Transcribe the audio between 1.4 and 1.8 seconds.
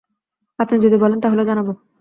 জানাব।